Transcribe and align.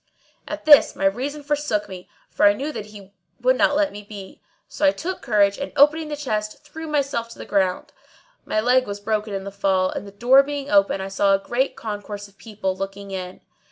At 0.47 0.65
this, 0.65 0.95
my 0.95 1.05
reason 1.05 1.43
forsook 1.43 1.87
me, 1.87 2.09
for 2.27 2.47
I 2.47 2.53
knew 2.53 2.71
that 2.71 2.87
he 2.87 3.13
would 3.39 3.55
not 3.55 3.75
let 3.75 3.91
me 3.91 4.01
be; 4.01 4.41
so 4.67 4.83
I 4.83 4.89
took 4.91 5.21
courage 5.21 5.59
and 5.59 5.71
opening 5.75 6.07
the 6.07 6.15
chest 6.15 6.63
threw 6.65 6.87
myself 6.87 7.29
to 7.29 7.37
the 7.37 7.45
ground. 7.45 7.93
My 8.43 8.59
leg 8.61 8.87
was 8.87 8.99
broken 8.99 9.31
in 9.31 9.43
the 9.43 9.51
fall, 9.51 9.91
and 9.91 10.07
the 10.07 10.11
door 10.11 10.41
being 10.41 10.71
open 10.71 11.01
I 11.01 11.07
saw 11.07 11.35
a 11.35 11.47
great 11.47 11.75
concourse 11.75 12.27
of 12.27 12.39
people 12.39 12.75
looking 12.75 13.11
in. 13.11 13.41